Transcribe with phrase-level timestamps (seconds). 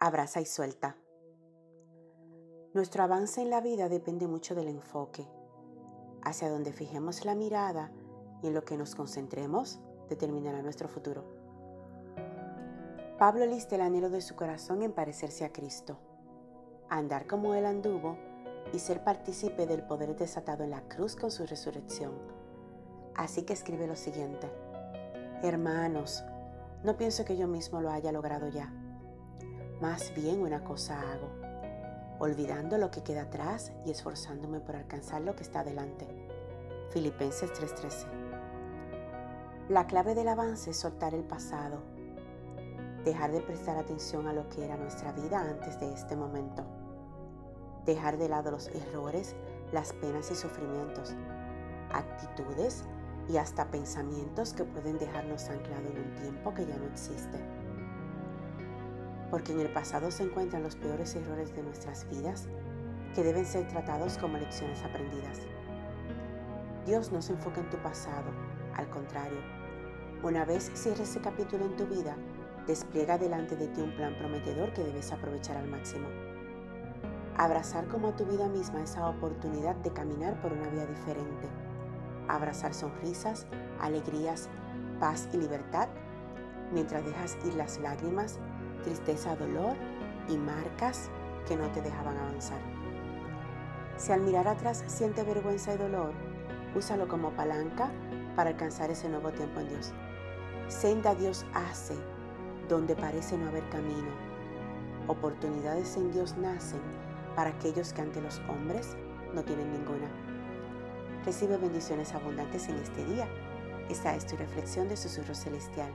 [0.00, 0.96] abraza y suelta.
[2.72, 5.26] Nuestro avance en la vida depende mucho del enfoque.
[6.22, 7.90] Hacia donde fijemos la mirada
[8.42, 11.24] y en lo que nos concentremos determinará nuestro futuro.
[13.18, 15.98] Pablo lista el anhelo de su corazón en parecerse a Cristo,
[16.88, 18.16] andar como Él anduvo
[18.72, 22.12] y ser partícipe del poder desatado en la cruz con su resurrección.
[23.16, 24.48] Así que escribe lo siguiente.
[25.42, 26.22] Hermanos,
[26.84, 28.72] no pienso que yo mismo lo haya logrado ya
[29.80, 31.28] más bien una cosa hago,
[32.18, 36.06] olvidando lo que queda atrás y esforzándome por alcanzar lo que está delante.
[36.90, 38.06] Filipenses 3:13.
[39.68, 41.80] La clave del avance es soltar el pasado,
[43.04, 46.64] dejar de prestar atención a lo que era nuestra vida antes de este momento,
[47.84, 49.36] dejar de lado los errores,
[49.70, 51.14] las penas y sufrimientos,
[51.92, 52.82] actitudes
[53.28, 57.38] y hasta pensamientos que pueden dejarnos anclados en un tiempo que ya no existe
[59.30, 62.48] porque en el pasado se encuentran los peores errores de nuestras vidas
[63.14, 65.40] que deben ser tratados como lecciones aprendidas.
[66.86, 68.30] Dios no se enfoca en tu pasado,
[68.74, 69.40] al contrario,
[70.20, 72.16] una vez cierres ese capítulo en tu vida,
[72.66, 76.08] despliega delante de ti un plan prometedor que debes aprovechar al máximo.
[77.36, 81.46] Abrazar como a tu vida misma esa oportunidad de caminar por una vía diferente.
[82.26, 83.46] Abrazar sonrisas,
[83.80, 84.48] alegrías,
[84.98, 85.88] paz y libertad
[86.72, 88.40] mientras dejas ir las lágrimas
[88.82, 89.76] tristeza, dolor
[90.28, 91.10] y marcas
[91.46, 92.60] que no te dejaban avanzar.
[93.96, 96.12] Si al mirar atrás siente vergüenza y dolor,
[96.74, 97.90] úsalo como palanca
[98.36, 99.92] para alcanzar ese nuevo tiempo en Dios.
[100.68, 101.94] Senda Dios hace
[102.68, 104.10] donde parece no haber camino.
[105.06, 106.80] Oportunidades en Dios nacen
[107.34, 108.96] para aquellos que ante los hombres
[109.34, 110.08] no tienen ninguna.
[111.24, 113.26] Recibe bendiciones abundantes en este día.
[113.88, 115.92] Esta es tu reflexión de susurro celestial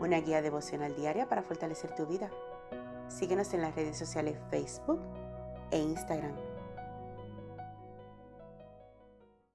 [0.00, 2.30] una guía devocional diaria para fortalecer tu vida.
[3.08, 5.00] Síguenos en las redes sociales Facebook
[5.70, 6.49] e Instagram